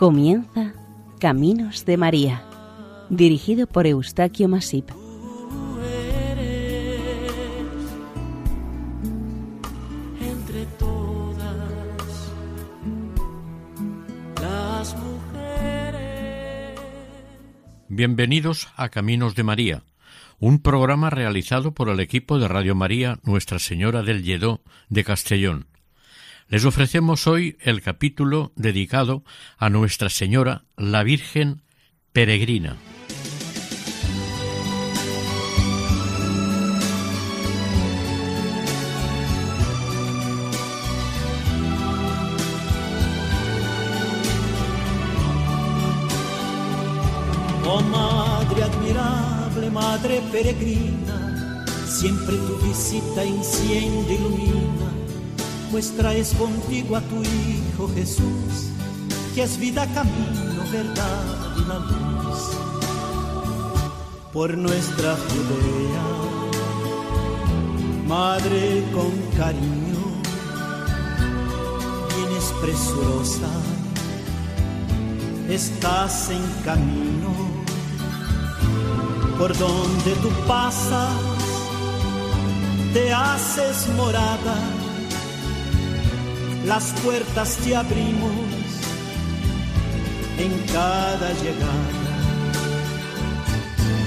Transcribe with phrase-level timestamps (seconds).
[0.00, 0.72] Comienza
[1.18, 2.42] Caminos de María,
[3.10, 4.88] dirigido por Eustaquio Masip.
[10.22, 12.32] entre todas
[14.40, 16.80] las mujeres.
[17.90, 19.82] Bienvenidos a Caminos de María,
[20.38, 25.69] un programa realizado por el equipo de Radio María Nuestra Señora del Lledó de Castellón.
[26.50, 29.22] Les ofrecemos hoy el capítulo dedicado
[29.56, 31.62] a Nuestra Señora, la Virgen
[32.12, 32.76] Peregrina.
[47.64, 54.79] Oh Madre admirable, Madre peregrina, siempre tu visita enciende, ilumina,
[55.70, 58.70] pues traes contigo a tu Hijo Jesús,
[59.34, 61.24] que es vida, camino, verdad
[61.56, 62.38] y la luz.
[64.32, 66.06] Por nuestra Judea,
[68.06, 70.00] Madre con cariño,
[72.16, 73.48] vienes presurosa,
[75.48, 77.50] estás en camino
[79.40, 81.14] por donde tú pasas,
[82.92, 84.54] te haces morada,
[86.64, 88.32] las puertas te abrimos
[90.38, 92.00] en cada llegada.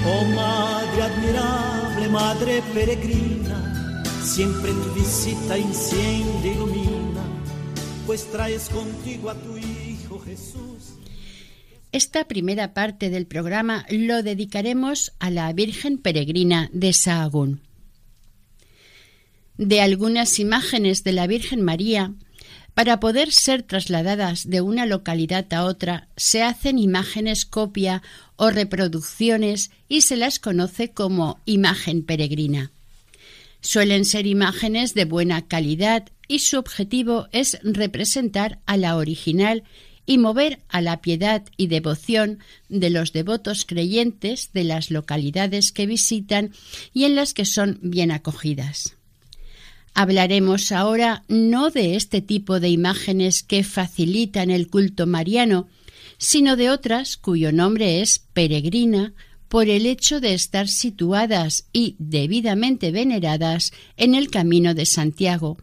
[0.06, 7.22] Oh Madre admirable, Madre peregrina, siempre tu visita enciende, ilumina,
[8.06, 10.98] pues traes contigo a tu Hijo Jesús.
[11.92, 17.60] Esta primera parte del programa lo dedicaremos a la Virgen Peregrina de Sahagún.
[19.56, 22.12] De algunas imágenes de la Virgen María,
[22.74, 28.02] para poder ser trasladadas de una localidad a otra, se hacen imágenes copia
[28.36, 32.72] o reproducciones y se las conoce como imagen peregrina.
[33.60, 39.62] Suelen ser imágenes de buena calidad y su objetivo es representar a la original
[40.04, 45.86] y mover a la piedad y devoción de los devotos creyentes de las localidades que
[45.86, 46.52] visitan
[46.92, 48.96] y en las que son bien acogidas.
[49.94, 55.68] Hablaremos ahora no de este tipo de imágenes que facilitan el culto mariano,
[56.18, 59.14] sino de otras cuyo nombre es peregrina
[59.48, 65.58] por el hecho de estar situadas y debidamente veneradas en el camino de Santiago,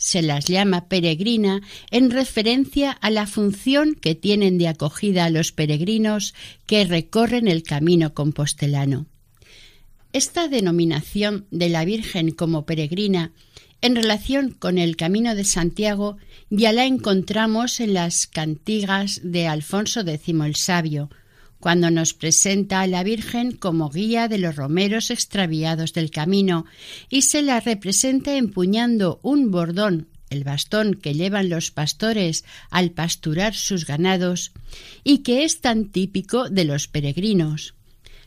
[0.00, 1.60] se las llama peregrina
[1.90, 7.62] en referencia a la función que tienen de acogida a los peregrinos que recorren el
[7.62, 9.06] camino compostelano.
[10.14, 13.32] Esta denominación de la Virgen como peregrina
[13.82, 16.18] en relación con el Camino de Santiago
[16.50, 21.10] ya la encontramos en las cantigas de Alfonso X el Sabio,
[21.60, 26.64] cuando nos presenta a la Virgen como guía de los romeros extraviados del camino
[27.08, 33.54] y se la representa empuñando un bordón, el bastón que llevan los pastores al pasturar
[33.54, 34.52] sus ganados,
[35.04, 37.74] y que es tan típico de los peregrinos.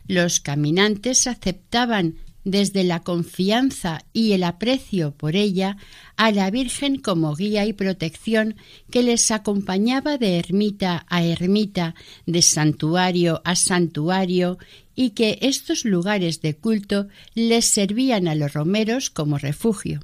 [0.06, 5.76] Los caminantes aceptaban desde la confianza y el aprecio por ella
[6.16, 8.56] a la Virgen como guía y protección
[8.90, 11.94] que les acompañaba de ermita a ermita,
[12.26, 14.58] de santuario a santuario,
[14.94, 20.00] y que estos lugares de culto les servían a los romeros como refugio.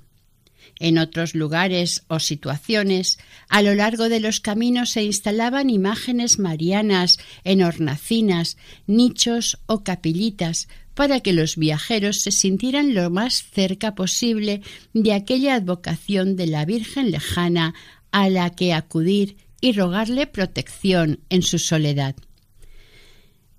[0.81, 3.19] En otros lugares o situaciones,
[3.51, 8.57] a lo largo de los caminos se instalaban imágenes marianas en hornacinas,
[8.87, 14.63] nichos o capillitas, para que los viajeros se sintieran lo más cerca posible
[14.93, 17.75] de aquella advocación de la Virgen lejana
[18.13, 22.17] a la que acudir y rogarle protección en su soledad.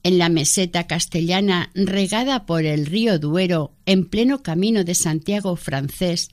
[0.03, 6.29] En la meseta castellana regada por el río Duero, en pleno camino de Santiago francés,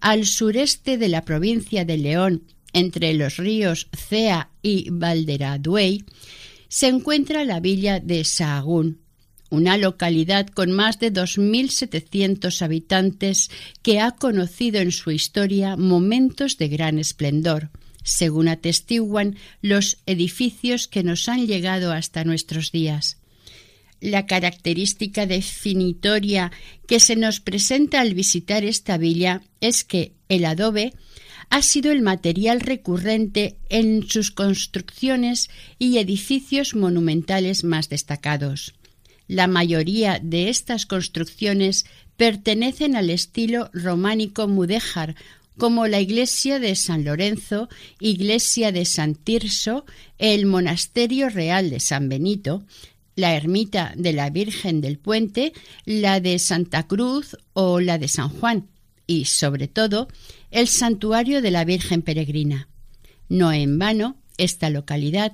[0.00, 2.42] al sureste de la provincia de León,
[2.72, 6.04] entre los ríos Cea y Valderaduey,
[6.68, 9.03] se encuentra la villa de Sahagún,
[9.54, 13.50] una localidad con más de 2.700 habitantes
[13.82, 17.70] que ha conocido en su historia momentos de gran esplendor,
[18.02, 23.18] según atestiguan los edificios que nos han llegado hasta nuestros días.
[24.00, 26.52] La característica definitoria
[26.86, 30.92] que se nos presenta al visitar esta villa es que el adobe
[31.48, 35.48] ha sido el material recurrente en sus construcciones
[35.78, 38.74] y edificios monumentales más destacados.
[39.26, 41.86] La mayoría de estas construcciones
[42.16, 45.16] pertenecen al estilo románico mudéjar
[45.56, 47.68] como la iglesia de San Lorenzo,
[48.00, 49.84] iglesia de San Tirso,
[50.18, 52.64] el monasterio real de San Benito,
[53.16, 55.52] la ermita de la Virgen del Puente,
[55.84, 58.68] la de Santa Cruz o la de San Juan,
[59.06, 60.08] y, sobre todo,
[60.50, 62.68] el santuario de la Virgen Peregrina.
[63.28, 65.32] No en vano, esta localidad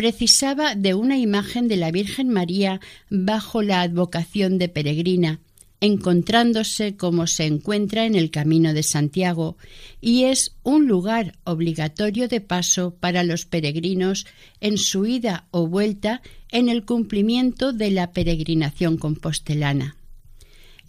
[0.00, 2.80] precisaba de una imagen de la Virgen María
[3.10, 5.40] bajo la advocación de peregrina,
[5.82, 9.58] encontrándose como se encuentra en el Camino de Santiago,
[10.00, 14.26] y es un lugar obligatorio de paso para los peregrinos
[14.62, 19.96] en su ida o vuelta en el cumplimiento de la peregrinación compostelana.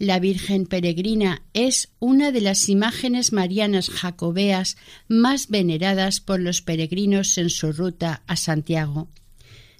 [0.02, 4.76] La Virgen Peregrina es una de las imágenes marianas jacobeas
[5.06, 9.06] más veneradas por los peregrinos en su ruta a Santiago.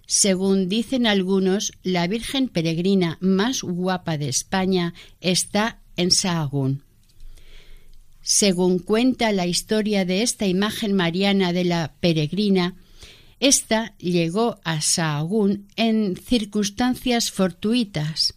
[0.07, 6.85] Según dicen algunos, la Virgen Peregrina más guapa de España está en Sahagún.
[8.21, 12.77] Según cuenta la historia de esta imagen mariana de la peregrina,
[13.41, 18.37] esta llegó a Sahagún en circunstancias fortuitas.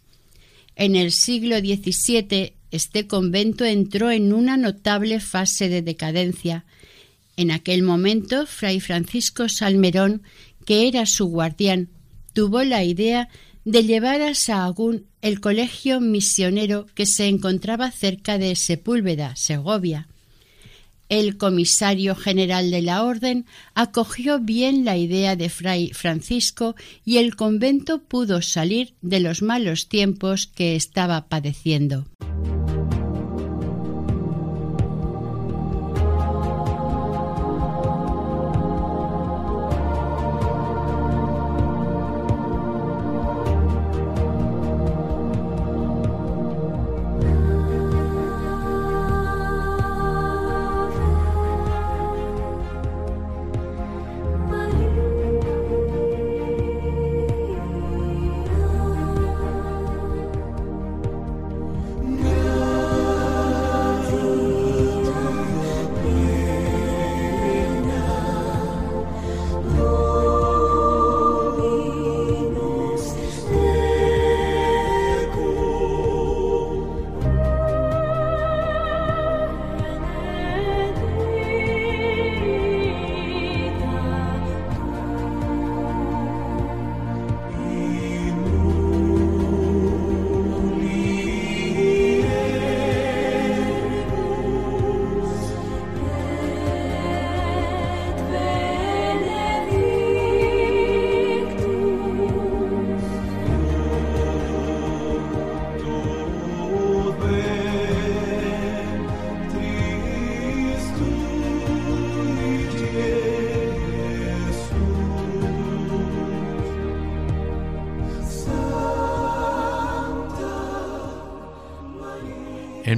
[0.76, 6.64] En el siglo XVII este convento entró en una notable fase de decadencia.
[7.36, 10.22] En aquel momento, Fray Francisco Salmerón
[10.66, 11.88] que era su guardián,
[12.34, 13.30] tuvo la idea
[13.64, 20.08] de llevar a Sahagún el colegio misionero que se encontraba cerca de Sepúlveda, Segovia.
[21.08, 26.74] El comisario general de la orden acogió bien la idea de Fray Francisco
[27.04, 32.06] y el convento pudo salir de los malos tiempos que estaba padeciendo.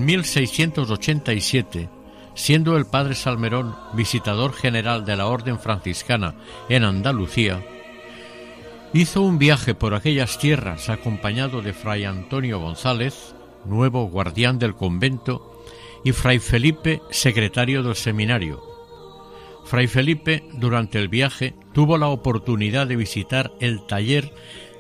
[0.09, 1.91] 1687,
[2.35, 6.35] siendo el padre Salmerón visitador general de la Orden franciscana
[6.71, 7.63] en Andalucía,
[8.95, 13.35] hizo un viaje por aquellas tierras acompañado de Fray Antonio González,
[13.67, 15.63] nuevo guardián del convento,
[16.03, 18.63] y Fray Felipe, secretario del seminario.
[19.67, 24.33] Fray Felipe, durante el viaje, tuvo la oportunidad de visitar el taller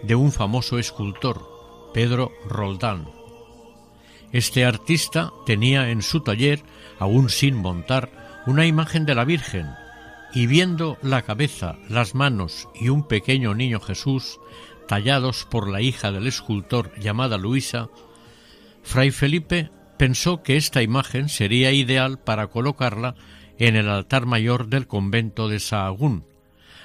[0.02, 3.17] de un famoso escultor, Pedro Roldán,
[4.32, 6.62] este artista tenía en su taller,
[6.98, 9.68] aún sin montar, una imagen de la Virgen,
[10.32, 14.38] y viendo la cabeza, las manos y un pequeño niño Jesús,
[14.86, 17.88] tallados por la hija del escultor llamada Luisa,
[18.82, 23.14] Fray Felipe pensó que esta imagen sería ideal para colocarla
[23.58, 26.24] en el altar mayor del convento de Sahagún,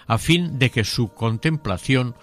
[0.08, 2.16] a fin de que su contemplación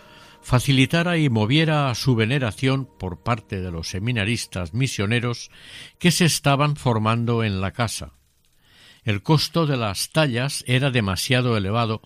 [0.42, 5.50] facilitara y moviera a su veneración por parte de los seminaristas misioneros
[5.98, 8.14] que se estaban formando en la casa.
[9.04, 12.02] El costo de las tallas era demasiado elevado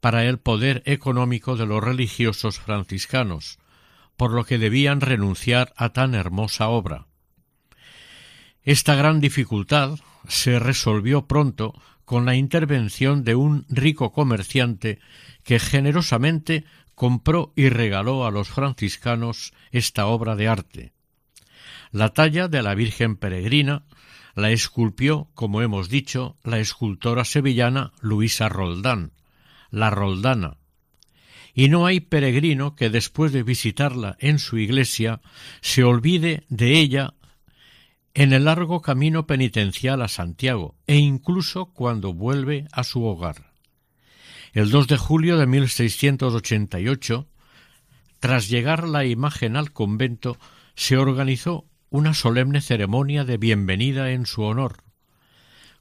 [0.00, 3.58] para el poder económico de los religiosos franciscanos,
[4.16, 7.06] por lo que debían renunciar a tan hermosa obra.
[8.62, 14.98] Esta gran dificultad se resolvió pronto con la intervención de un rico comerciante
[15.44, 16.64] que generosamente
[17.00, 20.92] compró y regaló a los franciscanos esta obra de arte.
[21.92, 23.86] La talla de la Virgen Peregrina
[24.34, 29.12] la esculpió, como hemos dicho, la escultora sevillana Luisa Roldán,
[29.70, 30.58] la Roldana,
[31.54, 35.22] y no hay peregrino que después de visitarla en su iglesia
[35.62, 37.14] se olvide de ella
[38.12, 43.49] en el largo camino penitencial a Santiago e incluso cuando vuelve a su hogar.
[44.52, 47.28] El 2 de julio de 1688,
[48.18, 50.38] tras llegar la imagen al convento,
[50.74, 54.82] se organizó una solemne ceremonia de bienvenida en su honor.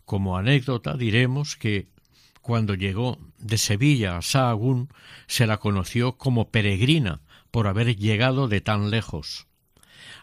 [0.06, 1.88] Como anécdota diremos que
[2.42, 4.90] cuando llegó de Sevilla a Sahagún
[5.26, 9.48] se la conoció como peregrina por haber llegado de tan lejos.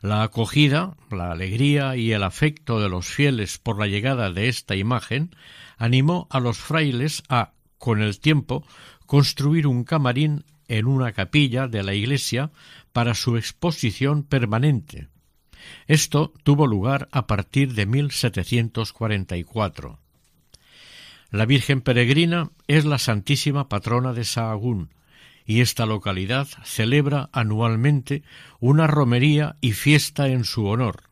[0.02, 4.76] La acogida, la alegría y el afecto de los fieles por la llegada de esta
[4.76, 5.34] imagen
[5.78, 8.64] animó a los frailes a, con el tiempo,
[9.06, 12.50] construir un camarín en una capilla de la iglesia
[12.92, 15.09] para su exposición permanente.
[15.87, 19.99] Esto tuvo lugar a partir de 1744.
[21.30, 24.90] La Virgen Peregrina es la Santísima Patrona de Sahagún,
[25.45, 28.23] y esta localidad celebra anualmente
[28.59, 31.04] una romería y fiesta en su honor.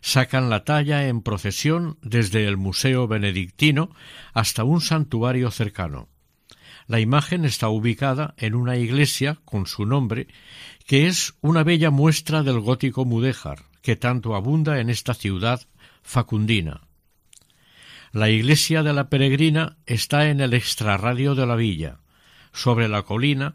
[0.00, 3.90] Sacan la talla en procesión desde el Museo Benedictino
[4.32, 6.08] hasta un santuario cercano.
[6.86, 10.28] La imagen está ubicada en una iglesia con su nombre,
[10.86, 15.60] que es una bella muestra del gótico mudéjar, que tanto abunda en esta ciudad
[16.02, 16.88] facundina.
[18.12, 22.00] La iglesia de la peregrina está en el extrarradio de la villa,
[22.52, 23.54] sobre la colina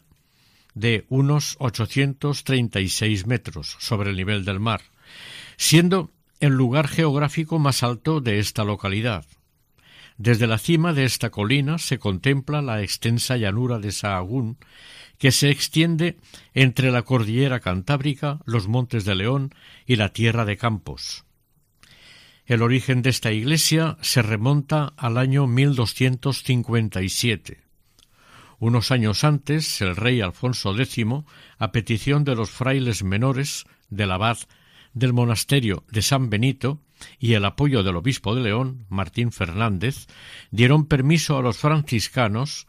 [0.76, 4.82] de unos 836 metros sobre el nivel del mar,
[5.58, 6.12] siendo
[6.44, 9.26] el lugar geográfico más alto de esta localidad.
[10.18, 14.58] Desde la cima de esta colina se contempla la extensa llanura de Sahagún,
[15.18, 16.18] que se extiende
[16.54, 21.24] entre la cordillera cantábrica, los montes de León y la tierra de Campos.
[22.46, 27.62] El origen de esta iglesia se remonta al año 1257.
[28.60, 31.06] Unos años antes, el rey Alfonso X,
[31.58, 34.40] a petición de los frailes menores del abad
[34.94, 36.80] del monasterio de San Benito
[37.20, 40.08] y el apoyo del obispo de León, Martín Fernández,
[40.52, 42.68] dieron permiso a los franciscanos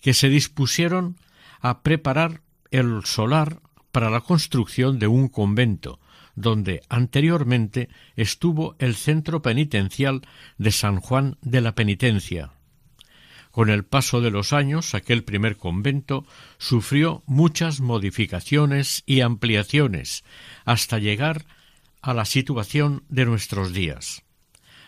[0.00, 1.16] que se dispusieron
[1.60, 3.60] a preparar el solar
[3.92, 6.00] para la construcción de un convento,
[6.34, 10.22] donde anteriormente estuvo el centro penitencial
[10.58, 12.52] de San Juan de la Penitencia.
[13.50, 16.24] Con el paso de los años, aquel primer convento
[16.58, 20.24] sufrió muchas modificaciones y ampliaciones
[20.64, 21.46] hasta llegar
[22.02, 24.22] a la situación de nuestros días.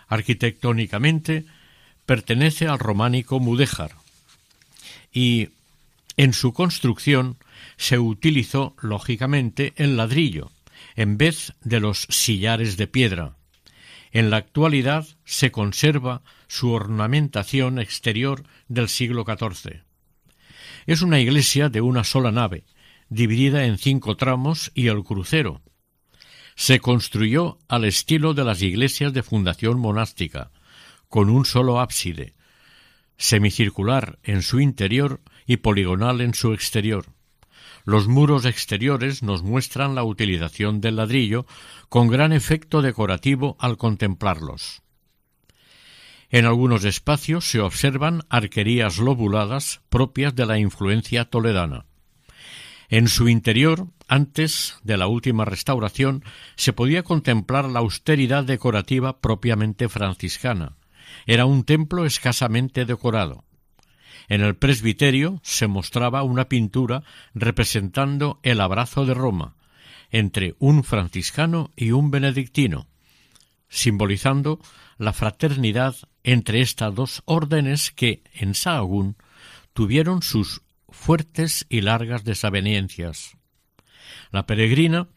[0.08, 1.44] Arquitectónicamente
[2.06, 3.92] pertenece al románico mudéjar
[5.12, 5.50] y
[6.16, 7.36] en su construcción
[7.76, 10.50] se utilizó lógicamente el ladrillo
[10.96, 13.36] en vez de los sillares de piedra.
[14.12, 19.82] En la actualidad se conserva su ornamentación exterior del siglo XIV.
[20.86, 22.64] Es una iglesia de una sola nave,
[23.08, 25.62] dividida en cinco tramos y el crucero.
[26.54, 30.50] Se construyó al estilo de las iglesias de fundación monástica,
[31.08, 32.34] con un solo ábside,
[33.16, 37.06] semicircular en su interior y poligonal en su exterior.
[37.84, 41.46] Los muros exteriores nos muestran la utilización del ladrillo
[41.88, 44.82] con gran efecto decorativo al contemplarlos.
[46.30, 51.84] En algunos espacios se observan arquerías lobuladas propias de la influencia toledana.
[52.88, 56.22] En su interior, antes de la última restauración,
[56.54, 60.76] se podía contemplar la austeridad decorativa propiamente franciscana.
[61.24, 63.46] Era un templo escasamente decorado.
[64.28, 69.56] En el presbiterio se mostraba una pintura representando el abrazo de Roma
[70.10, 72.88] entre un franciscano y un benedictino,
[73.70, 74.60] simbolizando
[74.98, 79.16] la fraternidad entre estas dos órdenes que, en Sahagún,
[79.72, 83.38] tuvieron sus fuertes y largas desavenencias.
[84.30, 85.08] La peregrina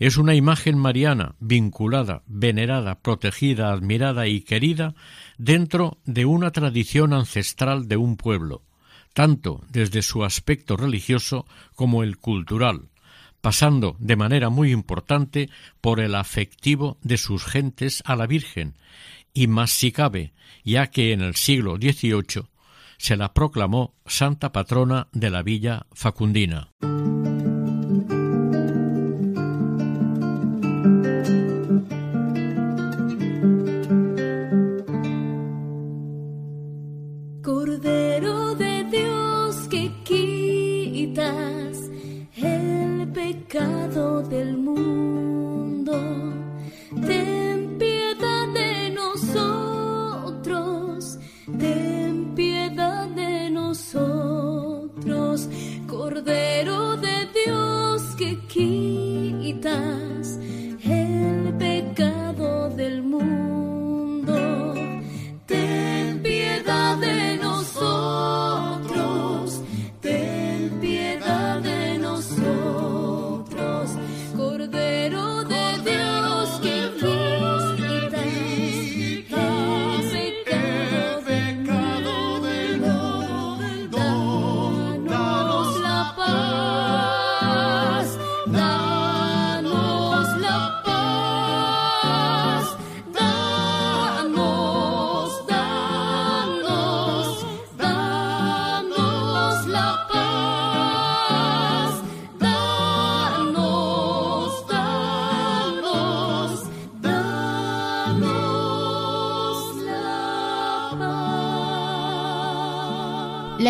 [0.00, 4.94] es una imagen mariana vinculada, venerada, protegida, admirada y querida
[5.36, 8.62] dentro de una tradición ancestral de un pueblo,
[9.12, 12.88] tanto desde su aspecto religioso como el cultural,
[13.42, 15.50] pasando de manera muy importante
[15.82, 18.76] por el afectivo de sus gentes a la Virgen,
[19.34, 20.32] y más si cabe,
[20.64, 22.48] ya que en el siglo XVIII
[22.96, 26.70] se la proclamó santa patrona de la villa facundina.
[43.50, 45.92] pecado del mundo.
[47.04, 50.38] Ten piedad de nosotros,
[51.58, 55.48] ten piedad de nosotros,
[55.88, 60.38] Cordero de Dios que quitas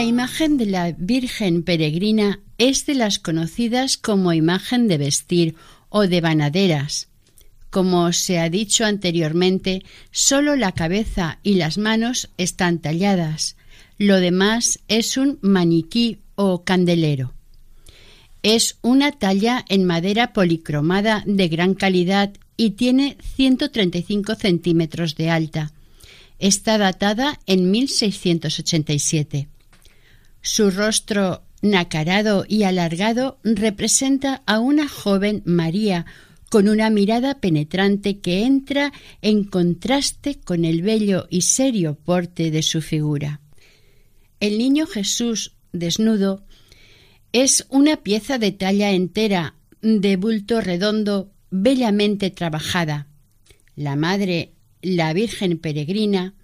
[0.00, 5.56] La imagen de la Virgen peregrina es de las conocidas como imagen de vestir
[5.90, 7.08] o de banaderas.
[7.68, 13.56] Como se ha dicho anteriormente, solo la cabeza y las manos están talladas.
[13.98, 17.34] Lo demás es un maniquí o candelero.
[18.42, 25.74] Es una talla en madera policromada de gran calidad y tiene 135 centímetros de alta.
[26.38, 29.48] Está datada en 1687.
[30.42, 36.06] Su rostro nacarado y alargado representa a una joven María
[36.48, 38.92] con una mirada penetrante que entra
[39.22, 43.40] en contraste con el bello y serio porte de su figura.
[44.40, 46.44] El niño Jesús, desnudo,
[47.32, 53.06] es una pieza de talla entera, de bulto redondo, bellamente trabajada.
[53.76, 56.34] La madre, la Virgen peregrina,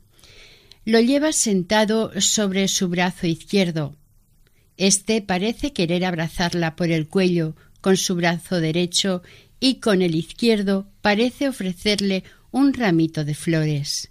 [0.86, 3.96] lo lleva sentado sobre su brazo izquierdo.
[4.76, 9.22] Este parece querer abrazarla por el cuello con su brazo derecho
[9.58, 12.22] y con el izquierdo parece ofrecerle
[12.52, 14.10] un ramito de flores.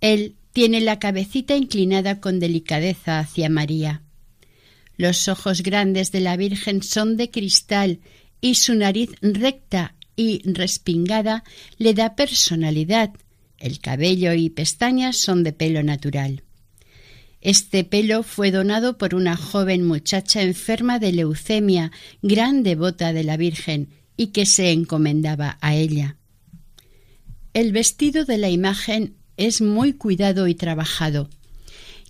[0.00, 4.02] Él tiene la cabecita inclinada con delicadeza hacia María.
[4.96, 8.00] Los ojos grandes de la Virgen son de cristal
[8.40, 11.44] y su nariz recta y respingada
[11.76, 13.10] le da personalidad
[13.60, 16.42] el cabello y pestañas son de pelo natural.
[17.40, 23.36] Este pelo fue donado por una joven muchacha enferma de leucemia, gran devota de la
[23.36, 26.16] Virgen, y que se encomendaba a ella.
[27.54, 31.30] El vestido de la imagen es muy cuidado y trabajado.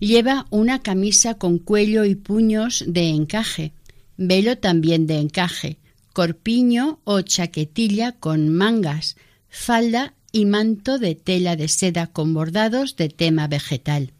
[0.01, 3.73] Lleva una camisa con cuello y puños de encaje,
[4.17, 5.79] velo también de encaje,
[6.13, 9.17] corpiño o chaquetilla con mangas,
[9.49, 14.12] falda y manto de tela de seda con bordados de tema vegetal.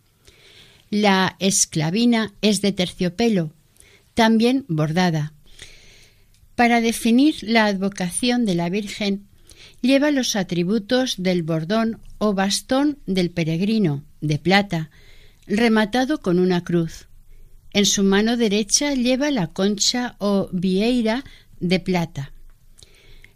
[0.91, 3.53] La esclavina es de terciopelo,
[4.15, 5.33] también bordada.
[6.57, 9.27] Para definir la advocación de la Virgen,
[9.83, 14.91] lleva los atributos del bordón o bastón del peregrino, de plata,
[15.47, 17.07] rematado con una cruz.
[17.73, 21.25] En su mano derecha lleva la concha o vieira
[21.61, 22.33] de plata.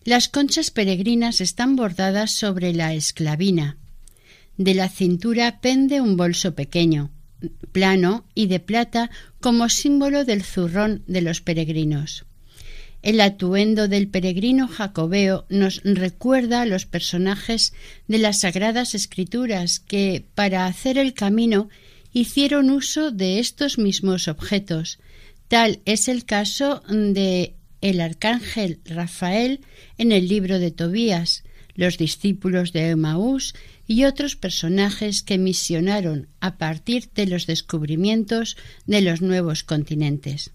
[0.05, 3.79] Las conchas peregrinas están bordadas sobre la esclavina.
[4.59, 7.11] De la cintura pende un bolso pequeño,
[7.73, 12.27] plano y de plata como símbolo del zurrón de los peregrinos.
[13.01, 17.73] El atuendo del peregrino jacobeo nos recuerda a los personajes
[18.07, 21.71] de las sagradas escrituras que, para hacer el camino,
[22.12, 24.99] hicieron uso de estos mismos objetos.
[25.49, 29.61] Tal es el caso de el arcángel Rafael
[29.99, 31.44] en el libro de Tobías,
[31.75, 33.55] los discípulos de Emaús
[33.87, 40.53] y otros personajes que misionaron a partir de los descubrimientos de los nuevos continentes.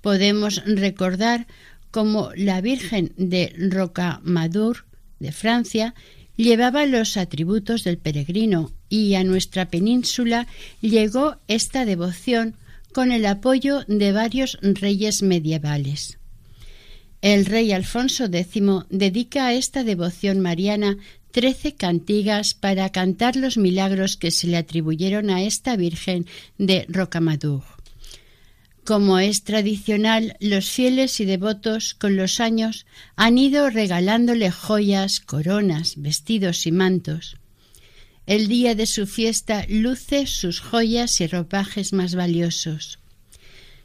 [0.00, 1.48] Podemos recordar
[1.90, 4.84] cómo la Virgen de Rocamadour
[5.18, 5.96] de Francia
[6.36, 10.46] llevaba los atributos del peregrino y a nuestra península
[10.80, 12.54] llegó esta devoción
[12.92, 16.17] con el apoyo de varios reyes medievales.
[17.20, 20.98] El rey Alfonso X dedica a esta devoción mariana
[21.32, 26.26] trece cantigas para cantar los milagros que se le atribuyeron a esta Virgen
[26.58, 27.64] de Rocamadour.
[28.84, 35.94] Como es tradicional, los fieles y devotos con los años han ido regalándole joyas, coronas,
[35.96, 37.36] vestidos y mantos.
[38.26, 42.98] El día de su fiesta luce sus joyas y ropajes más valiosos.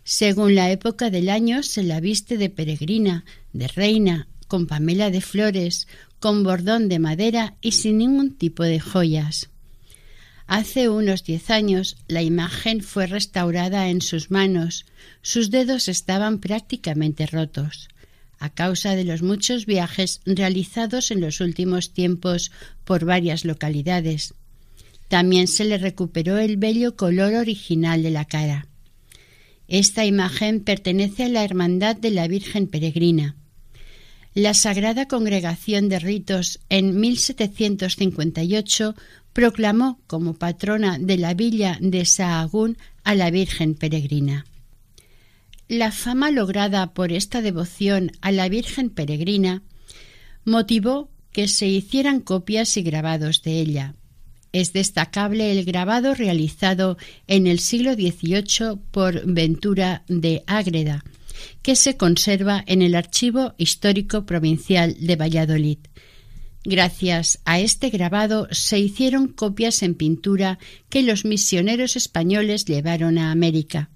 [0.03, 5.21] Según la época del año se la viste de peregrina, de reina, con pamela de
[5.21, 5.87] flores,
[6.19, 9.49] con bordón de madera y sin ningún tipo de joyas.
[10.45, 14.85] Hace unos diez años la imagen fue restaurada en sus manos.
[15.21, 17.87] Sus dedos estaban prácticamente rotos,
[18.39, 22.51] a causa de los muchos viajes realizados en los últimos tiempos
[22.83, 24.33] por varias localidades.
[25.07, 28.67] También se le recuperó el bello color original de la cara.
[29.67, 33.35] Esta imagen pertenece a la Hermandad de la Virgen Peregrina.
[34.33, 38.95] La Sagrada Congregación de Ritos en 1758
[39.31, 44.45] proclamó como patrona de la villa de Sahagún a la Virgen Peregrina.
[45.67, 49.63] La fama lograda por esta devoción a la Virgen Peregrina
[50.45, 53.95] motivó que se hicieran copias y grabados de ella,
[54.53, 61.03] es destacable el grabado realizado en el siglo XVIII por Ventura de Ágreda,
[61.61, 65.79] que se conserva en el Archivo Histórico Provincial de Valladolid.
[66.63, 73.31] Gracias a este grabado se hicieron copias en pintura que los misioneros españoles llevaron a
[73.31, 73.89] América.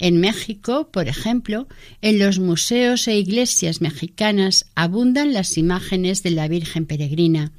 [0.00, 1.68] En México, por ejemplo,
[2.00, 7.52] en los museos e iglesias mexicanas abundan las imágenes de la Virgen Peregrina,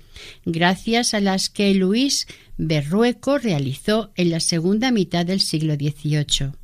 [0.43, 2.27] gracias a las que Luis
[2.57, 6.60] Berrueco realizó en la segunda mitad del siglo XVIII.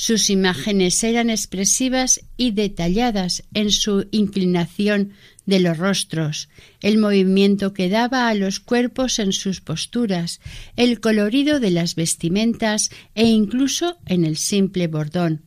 [0.00, 5.10] Sus imágenes eran expresivas y detalladas en su inclinación
[5.44, 6.48] de los rostros,
[6.80, 10.40] el movimiento que daba a los cuerpos en sus posturas,
[10.76, 15.42] el colorido de las vestimentas e incluso en el simple bordón.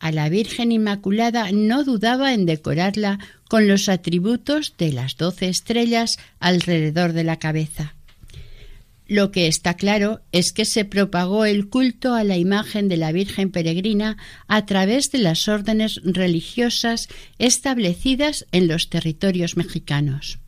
[0.00, 6.18] A la Virgen Inmaculada no dudaba en decorarla con los atributos de las doce estrellas
[6.40, 7.94] alrededor de la cabeza.
[9.06, 13.12] Lo que está claro es que se propagó el culto a la imagen de la
[13.12, 14.16] Virgen peregrina
[14.48, 20.38] a través de las órdenes religiosas establecidas en los territorios mexicanos.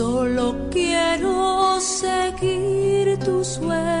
[0.00, 3.99] Solo quiero seguir tu sueño.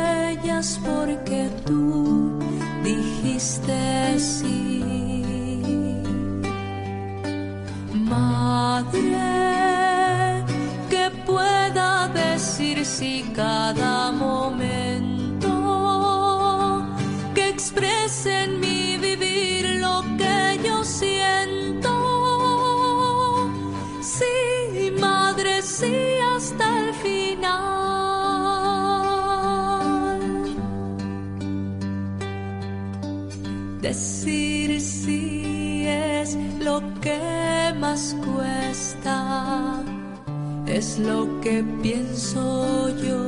[40.80, 43.26] Es lo que pienso yo.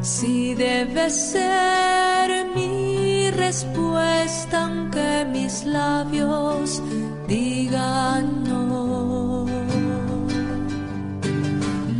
[0.00, 6.80] Si debe ser mi respuesta aunque mis labios
[7.26, 9.46] digan no.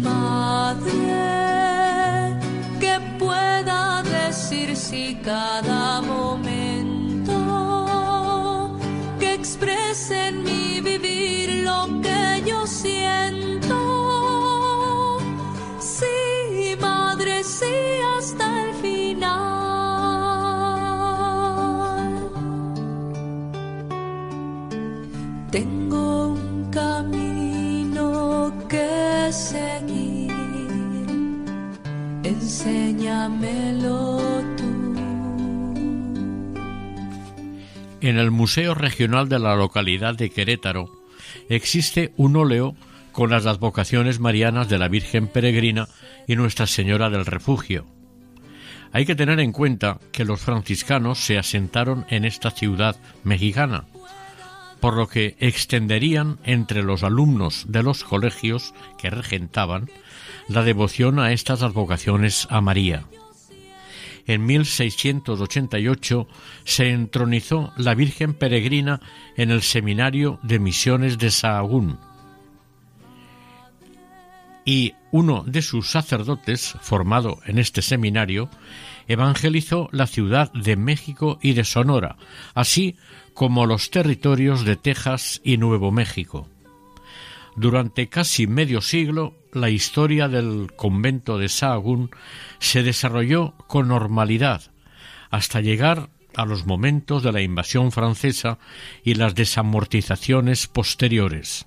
[0.09, 1.17] Madre,
[2.83, 3.81] que pueda
[4.19, 6.54] decir si cada momento
[38.05, 40.91] En el Museo Regional de la localidad de Querétaro
[41.49, 42.77] existe un óleo
[43.13, 45.89] con las advocaciones marianas de la Virgen Peregrina
[46.29, 47.87] y Nuestra Señora del Refugio.
[48.93, 53.87] Hay que tener en cuenta que los franciscanos se asentaron en esta ciudad mexicana,
[54.81, 59.89] por lo que extenderían entre los alumnos de los colegios que regentaban
[60.47, 63.07] la devoción a estas advocaciones a María
[64.27, 66.27] en 1688
[66.65, 69.01] se entronizó la Virgen Peregrina
[69.37, 71.99] en el Seminario de Misiones de Sahagún.
[74.65, 78.49] Y uno de sus sacerdotes, formado en este seminario,
[79.09, 82.17] evangelizó la ciudad de México y de Sonora,
[82.55, 82.97] así
[83.35, 86.49] como los territorios de Texas y Nuevo México.
[87.57, 92.11] Durante casi medio siglo, la historia del convento de Sahagún
[92.59, 94.63] se desarrolló con normalidad
[95.31, 98.59] hasta llegar a los momentos de la invasión francesa
[99.05, 101.67] y las desamortizaciones posteriores.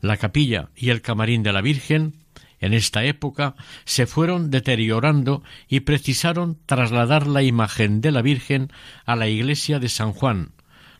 [0.00, 2.14] La capilla y el camarín de la Virgen
[2.60, 8.70] en esta época se fueron deteriorando y precisaron trasladar la imagen de la Virgen
[9.04, 10.52] a la iglesia de San Juan,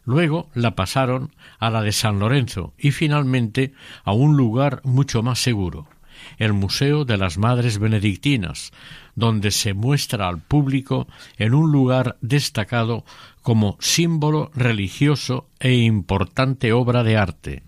[0.04, 3.72] Luego la pasaron a la de San Lorenzo y finalmente
[4.04, 5.86] a un lugar mucho más seguro,
[6.38, 8.72] el Museo de las Madres Benedictinas,
[9.14, 13.04] donde se muestra al público en un lugar destacado
[13.42, 17.62] como símbolo religioso e importante obra de arte.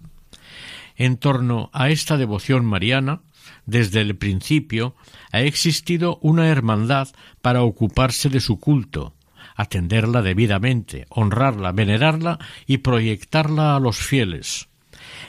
[0.97, 3.21] En torno a esta devoción mariana,
[3.67, 4.95] desde el principio
[5.33, 7.09] ha existido una hermandad
[7.43, 9.15] para ocuparse de su culto,
[9.57, 14.69] atenderla debidamente, honrarla, venerarla y proyectarla a los fieles.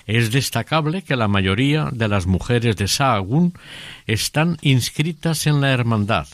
[0.08, 3.54] Es destacable que la mayoría de las mujeres de Sahagún
[4.06, 6.28] están inscritas en la hermandad,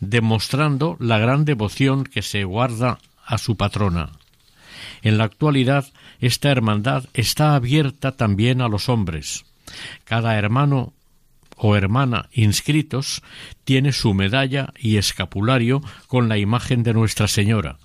[0.00, 4.10] demostrando la gran devoción que se guarda a su patrona.
[5.02, 5.86] En la actualidad,
[6.20, 9.44] esta hermandad está abierta también a los hombres.
[10.04, 10.92] Cada hermano
[11.56, 13.22] o hermana inscritos
[13.64, 17.78] tiene su medalla y escapulario con la imagen de Nuestra Señora.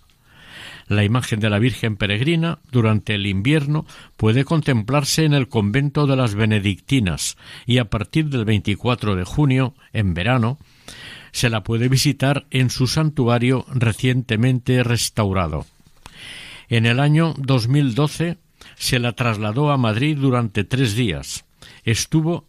[0.87, 6.15] La imagen de la Virgen Peregrina durante el invierno puede contemplarse en el convento de
[6.15, 10.57] las Benedictinas y a partir del 24 de junio, en verano,
[11.31, 15.65] se la puede visitar en su santuario recientemente restaurado.
[16.69, 18.37] En el año 2012
[18.75, 21.45] se la trasladó a Madrid durante tres días.
[21.83, 22.46] Estuvo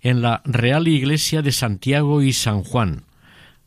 [0.00, 3.04] en la Real Iglesia de Santiago y San Juan,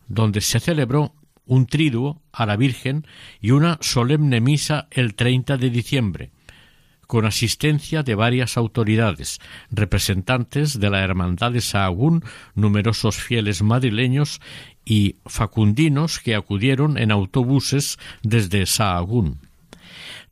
[0.07, 1.13] donde se celebró
[1.45, 3.05] un triduo a la Virgen
[3.41, 6.31] y una solemne misa el 30 de diciembre,
[7.07, 9.39] con asistencia de varias autoridades,
[9.71, 14.41] representantes de la Hermandad de Sahagún, numerosos fieles madrileños
[14.85, 19.48] y facundinos que acudieron en autobuses desde Sahagún.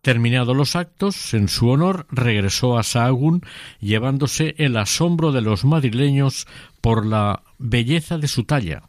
[0.02, 3.42] Terminados los actos, en su honor regresó a Sahagún
[3.80, 6.48] llevándose el asombro de los madrileños
[6.82, 8.84] por la belleza de su talla,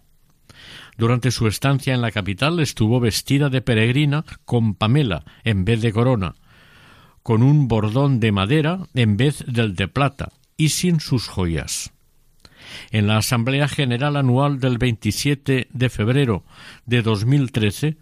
[0.98, 5.92] durante su estancia en la capital estuvo vestida de peregrina con pamela en vez de
[5.92, 6.34] corona,
[7.22, 11.92] con un bordón de madera en vez del de plata y sin sus joyas.
[12.90, 16.44] En la Asamblea General Anual del 27 de febrero
[16.84, 17.96] de 2013,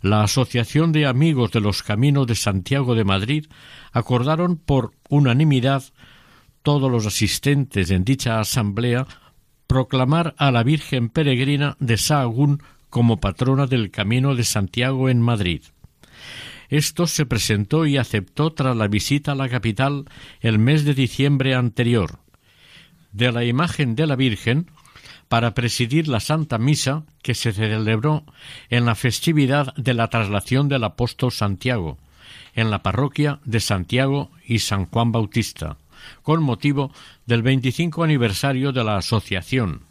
[0.00, 3.46] la Asociación de Amigos de los Caminos de Santiago de Madrid
[3.92, 5.84] acordaron por unanimidad
[6.62, 9.06] todos los asistentes en dicha asamblea
[9.66, 15.62] proclamar a la Virgen Peregrina de Sahagún como patrona del Camino de Santiago en Madrid.
[16.68, 20.04] Esto se presentó y aceptó tras la visita a la capital
[20.40, 22.18] el mes de diciembre anterior.
[23.12, 24.70] De la imagen de la Virgen,
[25.32, 28.22] para presidir la Santa Misa que se celebró
[28.68, 31.96] en la festividad de la traslación del apóstol Santiago,
[32.54, 35.78] en la parroquia de Santiago y San Juan Bautista
[36.20, 36.92] con motivo
[37.24, 39.84] del 25 aniversario de la asociación.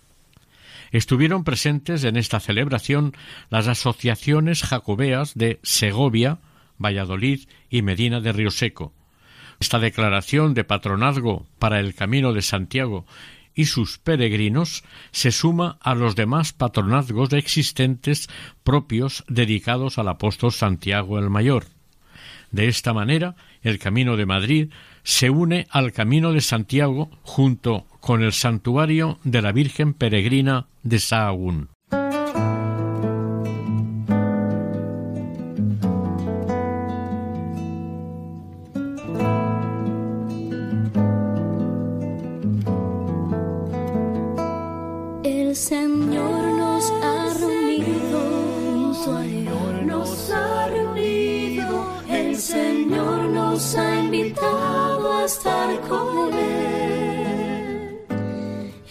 [0.92, 3.16] Estuvieron presentes en esta celebración
[3.50, 6.38] las asociaciones jacobeas de Segovia,
[6.78, 8.94] Valladolid y Medina de Río Seco.
[9.60, 13.08] Esta declaración de patronazgo para el Camino de Santiago
[13.54, 18.30] y sus peregrinos se suma a los demás patronazgos existentes
[18.64, 21.66] propios dedicados al apóstol Santiago el Mayor.
[22.52, 24.70] De esta manera, el Camino de Madrid
[25.04, 31.00] se une al Camino de Santiago junto con el santuario de la Virgen Peregrina de
[31.00, 31.70] Sahagún.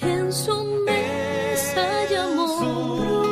[0.02, 3.24] En su mesa llamó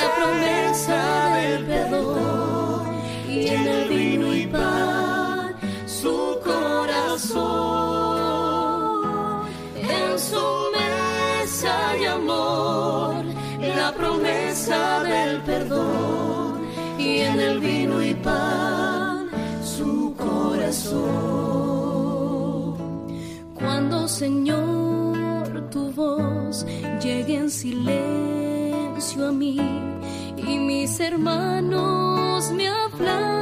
[0.00, 1.00] la promesa
[1.36, 2.82] del perdón
[3.28, 7.46] y en el vino y pan su corazón.
[9.76, 10.44] En su
[10.76, 13.22] mesa llamó
[13.60, 16.66] la promesa del perdón
[16.98, 19.28] y en el vino y pan
[19.64, 21.55] su corazón.
[24.18, 26.64] Señor, tu voz
[27.02, 29.58] llegue en silencio a mí
[30.38, 33.35] y mis hermanos me hablan.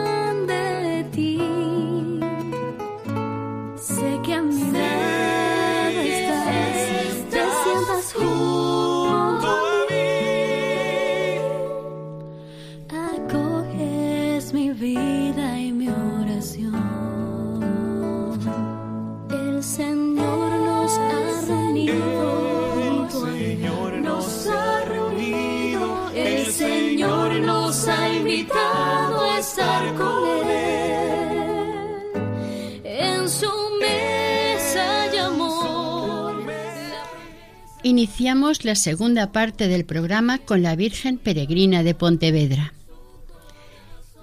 [37.87, 42.73] Iniciamos la segunda parte del programa con la Virgen Peregrina de Pontevedra.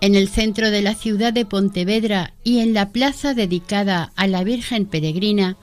[0.01, 4.43] En el centro de la ciudad de Pontevedra y en la plaza dedicada a la
[4.43, 5.57] Virgen Peregrina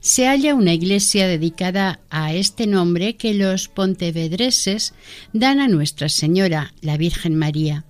[0.00, 4.94] se halla una iglesia dedicada a este nombre que los pontevedreses
[5.34, 7.84] dan a Nuestra Señora, la Virgen María.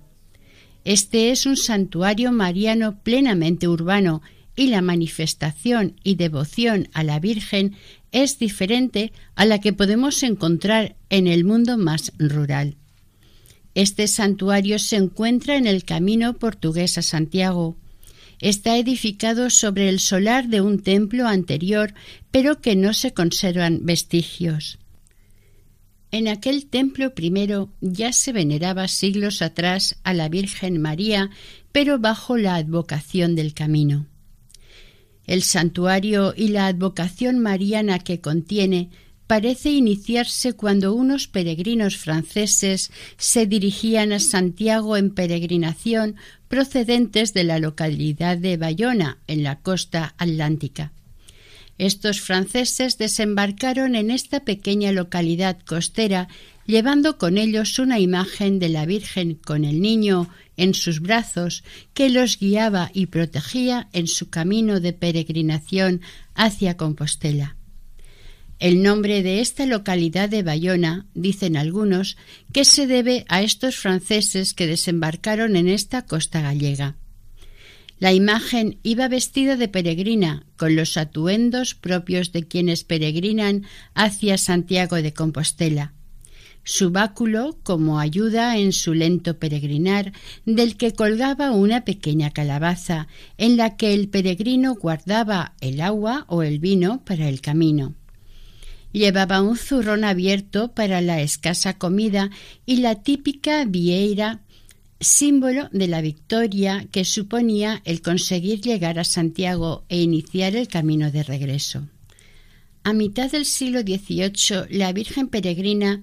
[0.83, 4.21] Este es un santuario mariano plenamente urbano
[4.55, 7.75] y la manifestación y devoción a la Virgen
[8.11, 12.77] es diferente a la que podemos encontrar en el mundo más rural.
[13.73, 17.75] Este santuario se encuentra en el camino portugués a Santiago.
[18.39, 21.93] Está edificado sobre el solar de un templo anterior,
[22.31, 24.79] pero que no se conservan vestigios.
[26.11, 31.29] En aquel templo primero ya se veneraba siglos atrás a la Virgen María,
[31.73, 34.07] pero bajo la advocación del camino.
[35.27, 38.89] El santuario y la advocación mariana que contiene
[39.27, 46.15] parece iniciarse cuando unos peregrinos franceses se dirigían a Santiago en peregrinación
[46.47, 50.91] procedentes de la localidad de Bayona, en la costa atlántica.
[51.77, 56.29] Estos franceses desembarcaron en esta pequeña localidad costera
[56.65, 61.63] llevando con ellos una imagen de la Virgen con el niño en sus brazos
[61.93, 66.01] que los guiaba y protegía en su camino de peregrinación
[66.33, 67.57] hacia Compostela.
[68.59, 72.17] El nombre de esta localidad de Bayona, dicen algunos,
[72.53, 76.95] que se debe a estos franceses que desembarcaron en esta costa gallega.
[77.99, 84.97] La imagen iba vestida de peregrina, con los atuendos propios de quienes peregrinan hacia Santiago
[84.97, 85.93] de Compostela.
[86.67, 90.13] Su báculo como ayuda en su lento peregrinar,
[90.45, 96.41] del que colgaba una pequeña calabaza, en la que el peregrino guardaba el agua o
[96.41, 97.93] el vino para el camino.
[98.91, 102.31] Llevaba un zurrón abierto para la escasa comida
[102.65, 104.41] y la típica vieira
[104.99, 111.11] símbolo de la victoria que suponía el conseguir llegar a Santiago e iniciar el camino
[111.11, 111.87] de regreso.
[112.83, 116.01] A mitad del siglo XVIII, la Virgen Peregrina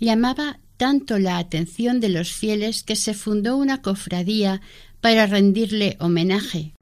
[0.00, 4.60] llamaba tanto la atención de los fieles que se fundó una cofradía
[5.00, 6.74] para rendirle homenaje.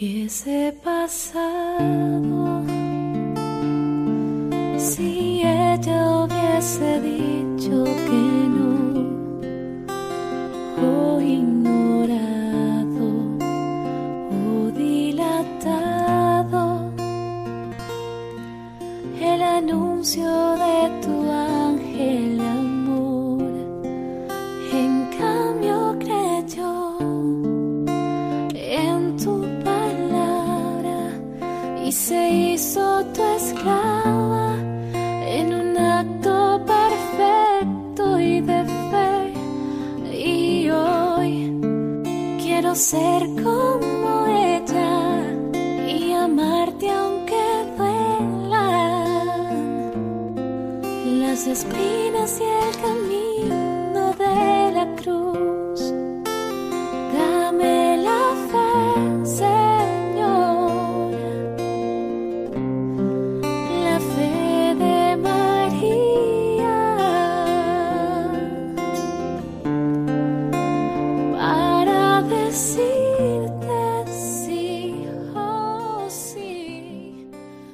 [0.00, 2.19] hubiese pasado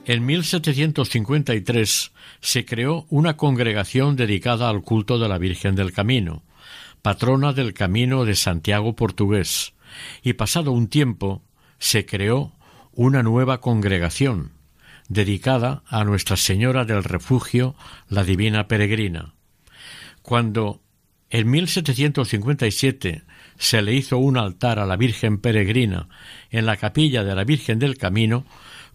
[0.08, 6.44] En 1753 se creó una congregación dedicada al culto de la Virgen del Camino,
[7.02, 9.74] patrona del Camino de Santiago portugués,
[10.22, 11.42] y pasado un tiempo
[11.80, 12.52] se creó
[12.92, 14.52] una nueva congregación
[15.08, 17.74] dedicada a Nuestra Señora del Refugio,
[18.08, 19.34] la Divina Peregrina.
[20.22, 20.82] Cuando
[21.30, 23.24] en 1757
[23.58, 26.08] se le hizo un altar a la Virgen Peregrina
[26.50, 28.46] en la capilla de la Virgen del Camino,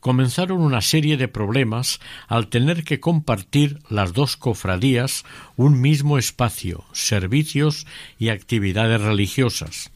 [0.01, 5.23] comenzaron una serie de problemas al tener que compartir las dos cofradías
[5.55, 7.87] un mismo espacio, servicios
[8.19, 9.91] y actividades religiosas,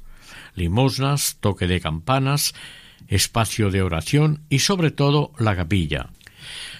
[0.55, 2.53] limosnas, toque de campanas,
[3.07, 6.09] espacio de oración y sobre todo la capilla.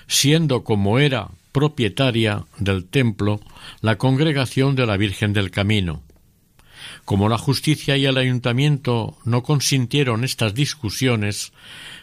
[0.08, 3.42] Siendo como era propietaria del templo
[3.82, 6.04] la congregación de la Virgen del Camino,
[7.06, 11.54] como la justicia y el ayuntamiento no consintieron estas discusiones,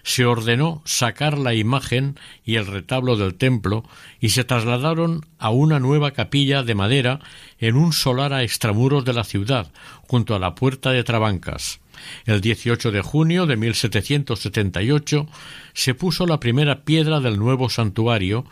[0.02, 3.84] se ordenó sacar la imagen y el retablo del templo
[4.20, 7.20] y se trasladaron a una nueva capilla de madera
[7.58, 9.72] en un solar a extramuros de la ciudad,
[10.08, 11.80] junto a la puerta de Trabancas.
[12.24, 15.26] El 18 de junio de 1778
[15.72, 18.44] se puso la primera piedra del nuevo santuario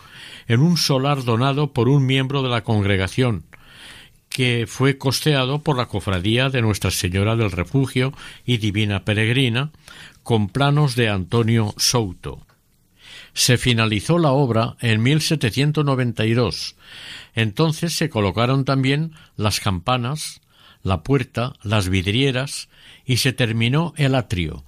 [0.46, 3.44] en un solar donado por un miembro de la congregación,
[4.28, 8.12] que fue costeado por la Cofradía de Nuestra Señora del Refugio
[8.46, 9.70] y Divina Peregrina,
[10.22, 12.46] con planos de Antonio Souto.
[13.32, 16.76] Se finalizó la obra en 1792.
[17.34, 20.40] Entonces se colocaron también las campanas,
[20.82, 22.68] la puerta, las vidrieras
[23.04, 24.64] y se terminó el atrio,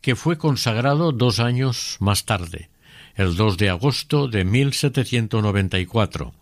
[0.00, 2.70] que fue consagrado dos años más tarde,
[3.14, 6.32] el 2 de agosto de 1794,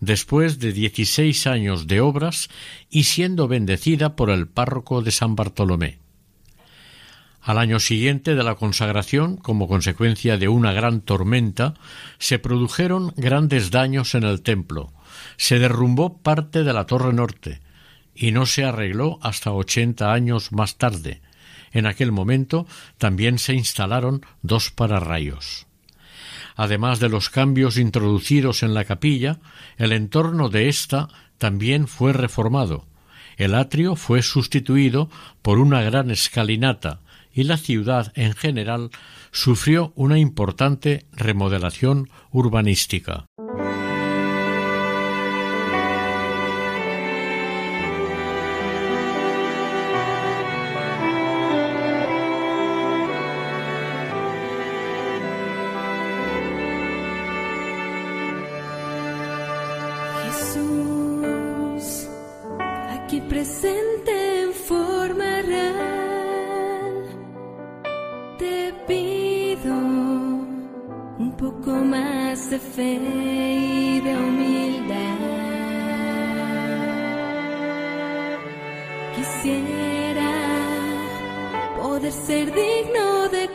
[0.00, 2.48] después de dieciséis años de obras
[2.90, 5.98] y siendo bendecida por el párroco de San Bartolomé.
[7.42, 11.74] Al año siguiente de la consagración, como consecuencia de una gran tormenta,
[12.18, 14.92] se produjeron grandes daños en el templo.
[15.36, 17.60] Se derrumbó parte de la torre norte
[18.14, 21.22] y no se arregló hasta ochenta años más tarde.
[21.72, 22.66] En aquel momento
[22.98, 25.66] también se instalaron dos pararrayos.
[26.56, 29.38] Además de los cambios introducidos en la capilla,
[29.78, 32.86] el entorno de ésta también fue reformado.
[33.38, 35.08] El atrio fue sustituido
[35.40, 37.00] por una gran escalinata,
[37.32, 38.90] y la ciudad en general
[39.30, 43.26] sufrió una importante remodelación urbanística.
[72.50, 75.18] De fe y de humildad.
[79.14, 80.32] Quisiera
[81.80, 83.48] poder ser digno de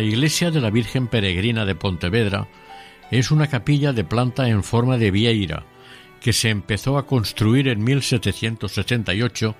[0.00, 2.48] La iglesia de la Virgen Peregrina de Pontevedra
[3.10, 5.66] es una capilla de planta en forma de vieira
[6.22, 9.54] que se empezó a construir en 1778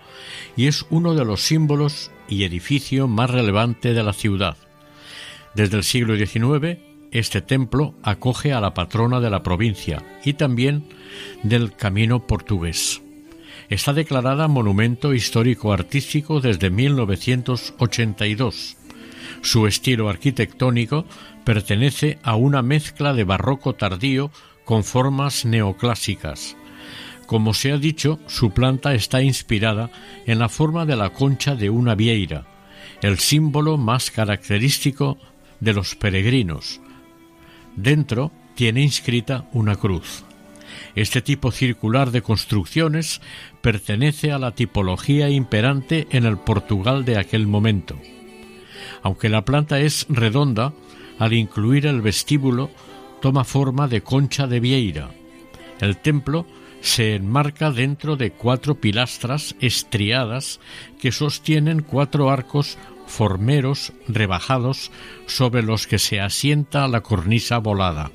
[0.56, 4.56] y es uno de los símbolos y edificio más relevante de la ciudad.
[5.54, 6.78] Desde el siglo XIX,
[7.12, 10.86] este templo acoge a la patrona de la provincia y también
[11.42, 13.02] del camino portugués.
[13.68, 18.78] Está declarada Monumento Histórico Artístico desde 1982
[19.42, 21.06] su estilo arquitectónico
[21.44, 24.30] pertenece a una mezcla de barroco tardío
[24.64, 26.56] con formas neoclásicas.
[27.26, 29.90] Como se ha dicho, su planta está inspirada
[30.26, 32.44] en la forma de la concha de una vieira,
[33.02, 35.16] el símbolo más característico
[35.60, 36.80] de los peregrinos.
[37.76, 40.24] Dentro tiene inscrita una cruz.
[40.94, 43.20] Este tipo circular de construcciones
[43.60, 47.96] pertenece a la tipología imperante en el Portugal de aquel momento.
[49.02, 50.72] Aunque la planta es redonda,
[51.18, 52.70] al incluir el vestíbulo
[53.20, 55.10] toma forma de concha de vieira.
[55.80, 56.46] El templo
[56.80, 60.60] se enmarca dentro de cuatro pilastras estriadas
[61.00, 64.90] que sostienen cuatro arcos formeros rebajados
[65.26, 68.10] sobre los que se asienta la cornisa volada.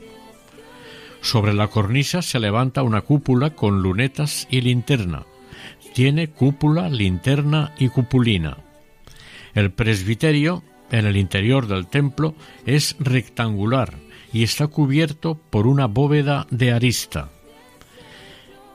[1.22, 5.26] Sobre la cornisa se levanta una cúpula con lunetas y linterna.
[5.94, 8.58] Tiene cúpula, linterna y cupulina.
[9.54, 13.94] El presbiterio en el interior del templo es rectangular
[14.32, 17.30] y está cubierto por una bóveda de arista.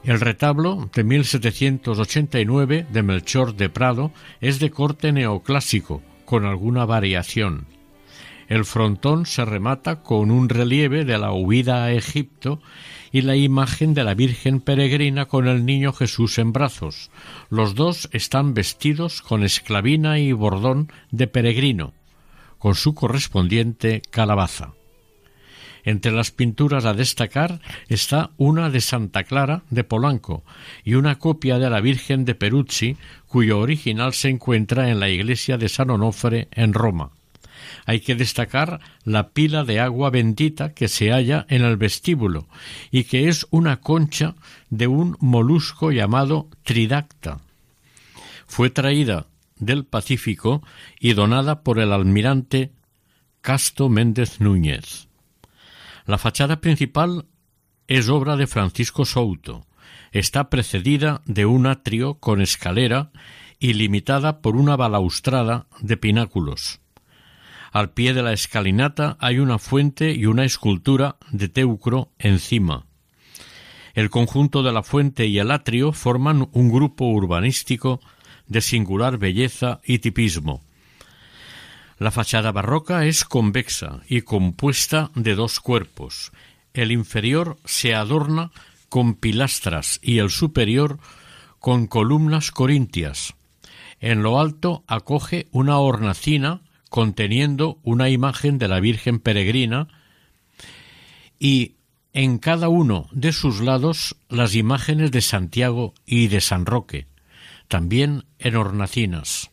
[0.03, 7.67] El retablo de 1789 de Melchor de Prado es de corte neoclásico, con alguna variación.
[8.49, 12.61] El frontón se remata con un relieve de la huida a Egipto
[13.13, 17.11] y la imagen de la Virgen peregrina con el niño Jesús en brazos.
[17.49, 21.93] Los dos están vestidos con esclavina y bordón de peregrino,
[22.61, 24.75] con su correspondiente calabaza.
[25.83, 30.45] Entre las pinturas a destacar está una de Santa Clara de Polanco
[30.85, 35.57] y una copia de la Virgen de Peruzzi, cuyo original se encuentra en la iglesia
[35.57, 37.11] de San Onofre en Roma.
[37.87, 42.47] Hay que destacar la pila de agua bendita que se halla en el vestíbulo
[42.91, 44.35] y que es una concha
[44.69, 47.39] de un molusco llamado tridacta.
[48.47, 49.27] Fue traída
[49.61, 50.63] del Pacífico
[50.99, 52.73] y donada por el almirante
[53.41, 55.09] Casto Méndez Núñez.
[56.07, 57.27] La fachada principal
[57.87, 59.67] es obra de Francisco Souto.
[60.13, 63.11] Está precedida de un atrio con escalera
[63.59, 66.81] y limitada por una balaustrada de pináculos.
[67.73, 72.87] Al pie de la escalinata hay una fuente y una escultura de Teucro encima.
[73.95, 78.01] El conjunto de la fuente y el atrio forman un grupo urbanístico
[78.51, 80.61] de singular belleza y tipismo.
[81.99, 86.33] La fachada barroca es convexa y compuesta de dos cuerpos.
[86.75, 88.51] El inferior se adorna
[88.89, 90.99] con pilastras y el superior
[91.59, 93.35] con columnas corintias.
[94.01, 99.89] En lo alto acoge una hornacina conteniendo una imagen de la Virgen peregrina
[101.39, 101.75] y
[102.13, 107.07] en cada uno de sus lados las imágenes de Santiago y de San Roque,
[107.71, 109.53] también en hornacinas.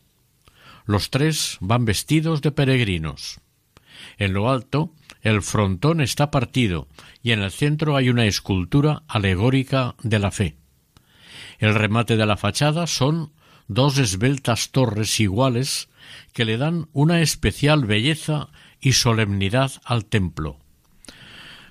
[0.84, 3.40] Los tres van vestidos de peregrinos.
[4.18, 4.92] En lo alto,
[5.22, 6.88] el frontón está partido
[7.22, 10.56] y en el centro hay una escultura alegórica de la fe.
[11.60, 13.32] El remate de la fachada son
[13.68, 15.88] dos esbeltas torres iguales
[16.32, 18.48] que le dan una especial belleza
[18.80, 20.58] y solemnidad al templo.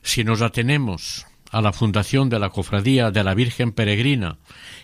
[0.02, 4.38] Si nos atenemos a la fundación de la Cofradía de la Virgen Peregrina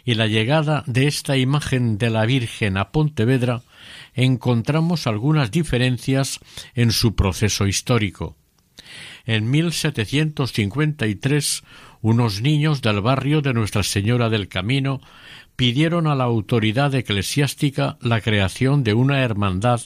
[0.06, 3.62] y la llegada de esta imagen de la Virgen a Pontevedra,
[4.14, 6.40] encontramos algunas diferencias
[6.76, 8.38] en su proceso histórico.
[9.26, 11.64] En 1753,
[12.02, 15.00] unos niños del barrio de Nuestra Señora del Camino
[15.56, 19.82] pidieron a la autoridad eclesiástica la creación de una hermandad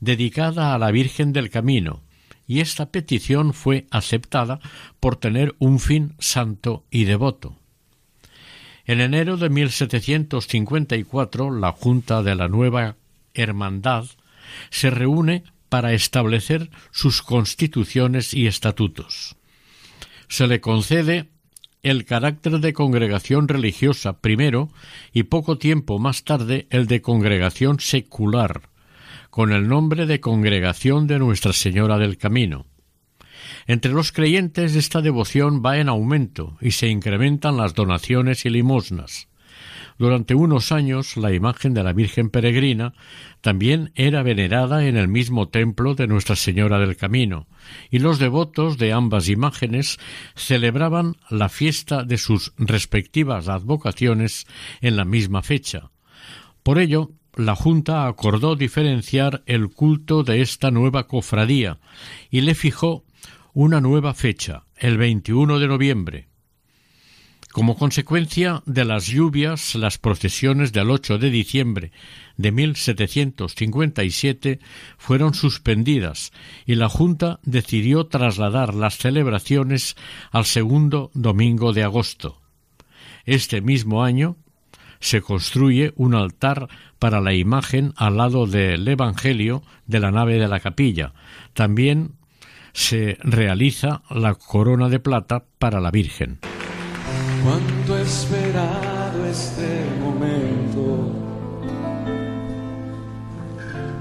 [0.00, 2.02] dedicada a la Virgen del Camino,
[2.46, 4.60] y esta petición fue aceptada
[5.00, 7.58] por tener un fin santo y devoto.
[8.86, 12.96] En enero de 1754, la Junta de la nueva
[13.32, 14.04] Hermandad
[14.70, 19.36] se reúne para establecer sus constituciones y estatutos.
[20.28, 21.30] Se le concede
[21.82, 24.70] el carácter de congregación religiosa primero
[25.12, 28.68] y poco tiempo más tarde el de congregación secular,
[29.34, 32.66] con el nombre de Congregación de Nuestra Señora del Camino.
[33.66, 39.26] Entre los creyentes esta devoción va en aumento y se incrementan las donaciones y limosnas.
[39.98, 42.94] Durante unos años la imagen de la Virgen Peregrina
[43.40, 47.48] también era venerada en el mismo templo de Nuestra Señora del Camino,
[47.90, 49.98] y los devotos de ambas imágenes
[50.36, 54.46] celebraban la fiesta de sus respectivas advocaciones
[54.80, 55.90] en la misma fecha.
[56.62, 61.78] Por ello, la Junta acordó diferenciar el culto de esta nueva cofradía
[62.30, 63.04] y le fijó
[63.52, 66.28] una nueva fecha, el 21 de noviembre,
[67.54, 71.92] como consecuencia de las lluvias, las procesiones del 8 de diciembre
[72.36, 74.58] de 1757
[74.98, 76.32] fueron suspendidas
[76.66, 79.94] y la Junta decidió trasladar las celebraciones
[80.32, 82.42] al segundo domingo de agosto.
[83.24, 84.36] Este mismo año
[85.04, 86.66] se construye un altar
[86.98, 91.12] para la imagen al lado del Evangelio de la nave de la capilla.
[91.52, 92.12] También
[92.72, 96.38] se realiza la corona de plata para la Virgen.
[97.44, 101.12] Cuánto esperado este momento.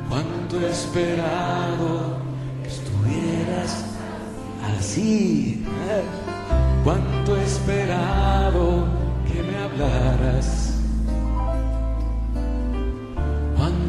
[0.08, 2.18] Cuánto esperado
[2.62, 3.98] que estuvieras
[4.78, 5.66] así.
[6.86, 8.88] Cuánto esperado
[9.28, 10.73] que me hablaras.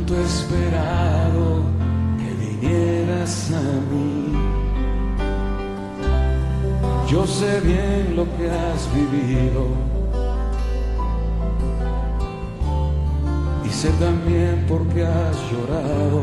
[0.07, 1.63] He esperado
[2.19, 4.35] que vinieras a mí.
[7.11, 9.67] Yo sé bien lo que has vivido.
[13.65, 16.23] Y sé también por qué has llorado.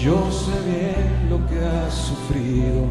[0.00, 2.84] Yo sé bien lo que has sufrido.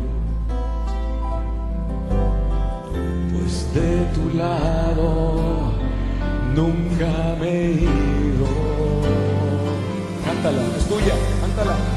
[3.31, 5.54] Pues de tu lado
[6.55, 8.47] nunca me he ido.
[10.25, 11.94] Cántala, es tuya, cántala.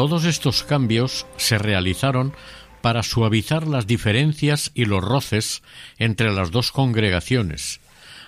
[0.00, 2.32] Todos estos cambios se realizaron
[2.80, 5.62] para suavizar las diferencias y los roces
[5.98, 7.82] entre las dos congregaciones,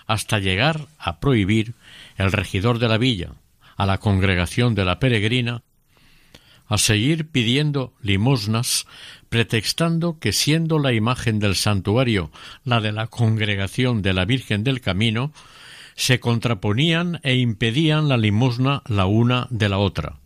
[0.07, 1.73] hasta llegar a prohibir
[2.19, 3.31] el regidor de la villa,
[3.79, 5.63] a la congregación de la peregrina,
[6.67, 8.87] a seguir pidiendo limosnas,
[9.31, 12.31] pretextando que siendo la imagen del santuario
[12.67, 15.33] la de la congregación de la Virgen del Camino,
[15.95, 20.22] se contraponían e impedían la limosna la una de la otra.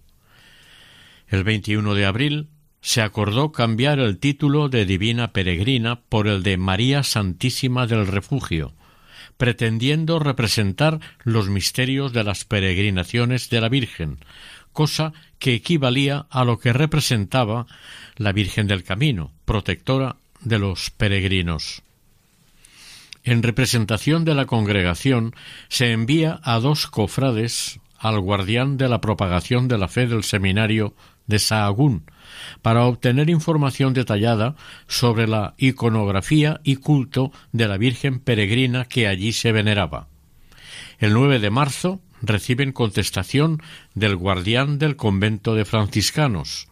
[1.29, 2.49] El 21 de abril
[2.81, 8.74] se acordó cambiar el título de Divina Peregrina por el de María Santísima del Refugio,
[9.37, 14.18] pretendiendo representar los misterios de las peregrinaciones de la Virgen,
[14.72, 17.66] cosa que equivalía a lo que representaba
[18.16, 21.83] la Virgen del Camino, protectora de los peregrinos.
[23.24, 25.35] En representación de la congregación
[25.68, 30.95] se envía a dos cofrades al guardián de la propagación de la fe del seminario
[31.27, 32.05] de Sahagún
[32.62, 34.57] para obtener información detallada
[34.87, 40.09] sobre la iconografía y culto de la Virgen peregrina que allí se veneraba.
[40.99, 43.62] El 9 de marzo reciben contestación
[43.95, 46.68] del guardián del convento de franciscanos,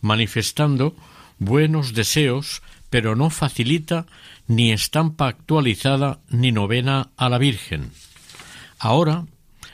[0.00, 0.96] manifestando
[1.38, 4.06] buenos deseos, pero no facilita
[4.46, 7.92] ni estampa actualizada ni novena a la Virgen.
[8.78, 9.26] Ahora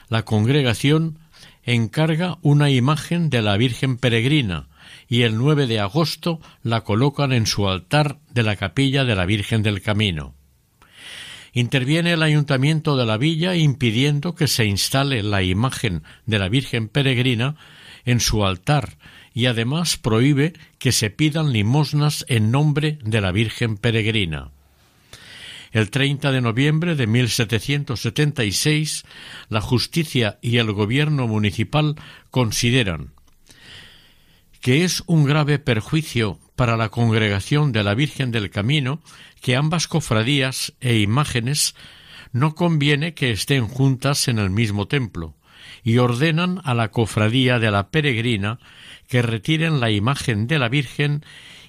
[0.09, 1.19] la congregación
[1.65, 4.69] encarga una imagen de la Virgen peregrina
[5.09, 9.27] y el 9 de agosto la colocan en su altar de la capilla de la
[9.27, 10.35] Virgen del Camino.
[11.53, 16.89] Interviene el ayuntamiento de la villa impidiendo que se instale la imagen de la Virgen
[16.89, 17.57] peregrina
[18.05, 18.99] en su altar
[19.33, 24.54] y además prohíbe que se pidan limosnas en nombre de la Virgen peregrina.
[25.75, 29.03] El 30 de noviembre de 1776,
[29.49, 31.97] la justicia y el gobierno municipal
[32.31, 33.11] consideran
[34.61, 39.03] que es un grave perjuicio para la congregación de la Virgen del Camino
[39.41, 41.75] que ambas cofradías e imágenes
[42.31, 45.35] no conviene que estén juntas en el mismo templo,
[45.83, 48.61] y ordenan a la cofradía de la peregrina
[49.09, 51.25] que retiren la imagen de la Virgen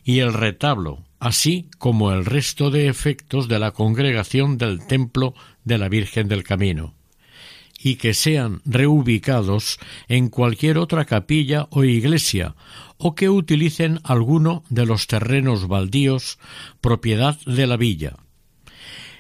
[0.05, 5.33] y el retablo, así como el resto de efectos de la congregación del templo
[5.63, 6.93] de la Virgen del Camino,
[7.79, 12.55] y que sean reubicados en cualquier otra capilla o iglesia,
[12.97, 16.37] o que utilicen alguno de los terrenos baldíos
[16.81, 18.17] propiedad de la villa.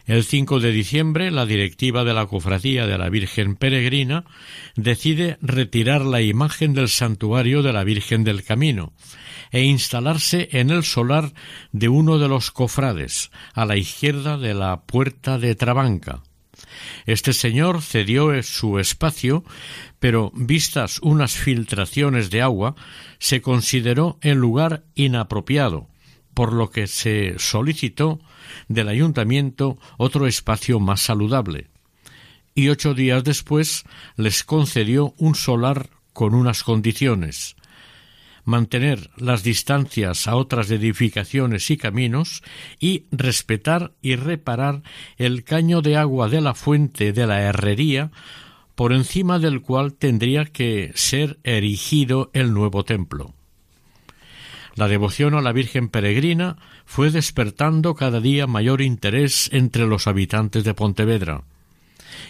[0.05, 4.23] El 5 de diciembre, la directiva de la Cofradía de la Virgen Peregrina
[4.75, 8.93] decide retirar la imagen del santuario de la Virgen del Camino
[9.55, 11.31] e instalarse en el solar
[11.71, 16.23] de uno de los cofrades, a la izquierda de la puerta de Trabanca.
[17.05, 19.45] Este señor cedió su espacio,
[19.97, 22.75] pero vistas unas filtraciones de agua,
[23.17, 25.87] se consideró el lugar inapropiado,
[26.33, 28.19] por lo que se solicitó
[28.67, 31.69] del ayuntamiento otro espacio más saludable.
[32.55, 33.85] Y ocho días después
[34.17, 37.54] les concedió un solar con unas condiciones
[38.45, 42.43] mantener las distancias a otras edificaciones y caminos
[42.79, 44.83] y respetar y reparar
[45.17, 48.11] el caño de agua de la fuente de la herrería
[48.75, 53.33] por encima del cual tendría que ser erigido el nuevo templo.
[54.75, 60.65] La devoción a la Virgen peregrina fue despertando cada día mayor interés entre los habitantes
[60.65, 61.43] de Pontevedra.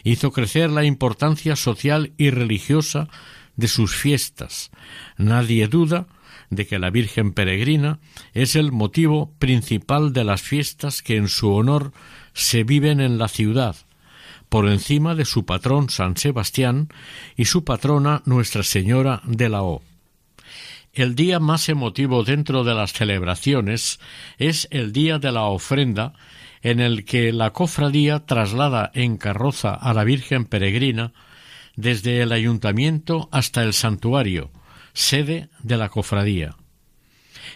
[0.03, 3.09] Hizo crecer la importancia social y religiosa
[3.55, 4.71] de sus fiestas.
[5.17, 6.07] Nadie duda
[6.49, 7.99] de que la Virgen peregrina
[8.33, 11.91] es el motivo principal de las fiestas que en su honor
[12.33, 13.75] se viven en la ciudad,
[14.49, 16.89] por encima de su patrón San Sebastián
[17.35, 19.81] y su patrona Nuestra Señora de la O.
[20.93, 23.99] El día más emotivo dentro de las celebraciones
[24.37, 26.13] es el día de la ofrenda,
[26.61, 31.11] en el que la cofradía traslada en carroza a la Virgen peregrina
[31.75, 34.51] desde el ayuntamiento hasta el santuario,
[34.93, 36.55] sede de la cofradía.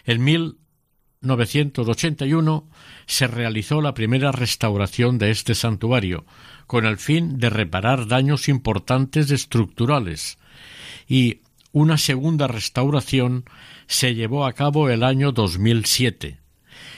[0.05, 2.70] En 1981
[3.05, 6.26] se realizó la primera restauración de este santuario,
[6.67, 10.38] con el fin de reparar daños importantes estructurales,
[11.07, 11.41] y
[11.72, 13.45] una segunda restauración
[13.88, 16.39] se llevó a cabo el año 2007.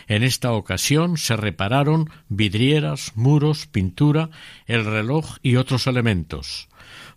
[0.07, 4.29] En esta ocasión se repararon vidrieras, muros, pintura,
[4.65, 6.67] el reloj y otros elementos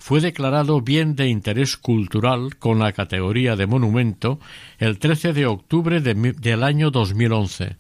[0.05, 4.39] fue declarado bien de interés cultural con la categoría de monumento
[4.79, 7.79] el 13 de octubre del año 2011.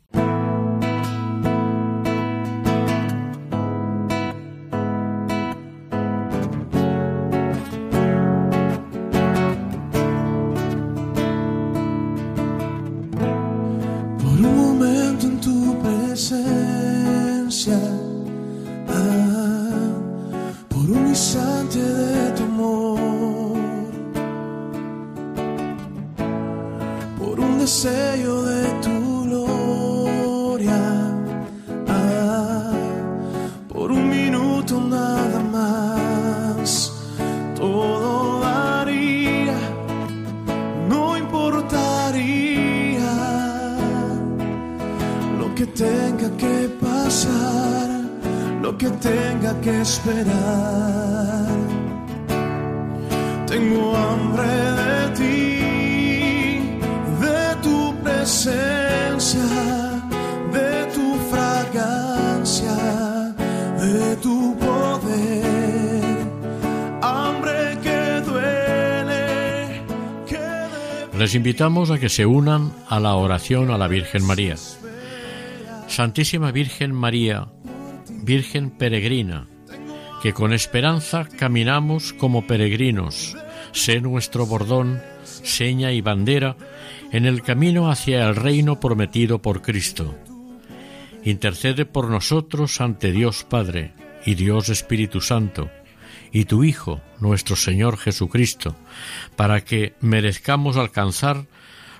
[48.84, 51.46] Que tenga que esperar.
[53.46, 56.60] Tengo hambre de ti,
[57.24, 59.48] de tu presencia,
[60.52, 62.76] de tu fragancia,
[63.84, 66.16] de tu poder.
[67.00, 69.82] Hambre que duele,
[70.28, 74.56] que Les invitamos a que se unan a la oración a la Virgen María.
[75.86, 77.46] Santísima Virgen María,
[78.24, 79.48] Virgen peregrina,
[80.22, 83.36] que con esperanza caminamos como peregrinos,
[83.72, 86.56] sé nuestro bordón, seña y bandera
[87.12, 90.18] en el camino hacia el reino prometido por Cristo.
[91.22, 93.92] Intercede por nosotros ante Dios Padre
[94.24, 95.70] y Dios Espíritu Santo
[96.32, 98.74] y tu Hijo, nuestro Señor Jesucristo,
[99.36, 101.46] para que merezcamos alcanzar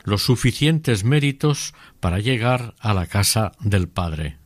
[0.05, 4.39] los suficientes méritos para llegar a la casa del Padre.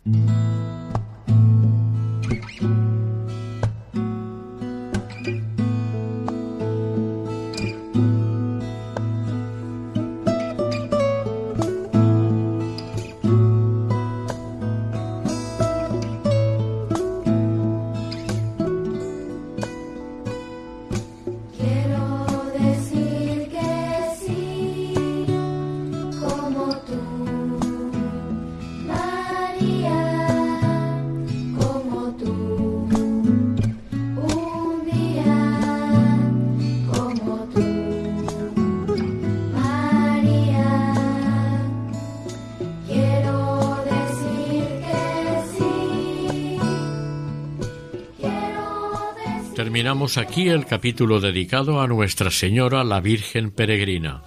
[49.89, 54.23] Terminamos aquí el capítulo dedicado a Nuestra Señora la Virgen Peregrina,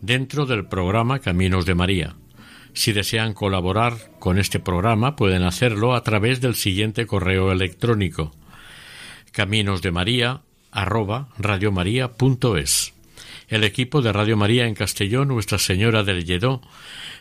[0.00, 2.16] dentro del programa Caminos de María.
[2.72, 8.32] Si desean colaborar con este programa pueden hacerlo a través del siguiente correo electrónico
[9.30, 10.40] caminosdemaría
[10.72, 12.92] arroba radiomaria.es.
[13.46, 16.60] El equipo de Radio María en Castellón, Nuestra Señora del Lledó,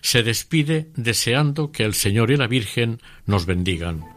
[0.02, 4.17] se despide deseando que el Señor y la Virgen nos bendigan.